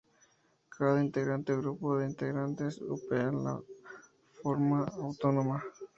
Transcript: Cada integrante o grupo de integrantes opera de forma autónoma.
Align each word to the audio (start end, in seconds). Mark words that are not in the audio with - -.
Cada 0.75 0.99
integrante 1.03 1.53
o 1.53 1.59
grupo 1.61 1.99
de 1.99 2.07
integrantes 2.11 2.81
opera 2.89 3.29
de 3.29 3.61
forma 4.41 4.79
autónoma. 5.05 5.63